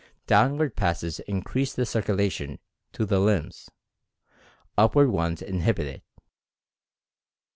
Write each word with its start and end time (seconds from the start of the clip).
Downward 0.25 0.75
passes 0.75 1.19
increase 1.19 1.75
the 1.75 1.85
circulation 1.85 2.57
to 2.93 3.05
the 3.05 3.19
limbs— 3.19 3.69
upward 4.75 5.09
ones 5.09 5.43
inhibit 5.43 5.85
it. 5.85 6.03